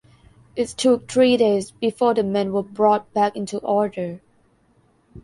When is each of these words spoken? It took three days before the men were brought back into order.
It 0.55 0.69
took 0.69 1.07
three 1.07 1.37
days 1.37 1.69
before 1.69 2.15
the 2.15 2.23
men 2.23 2.51
were 2.53 2.63
brought 2.63 3.13
back 3.13 3.35
into 3.35 3.59
order. 3.59 4.19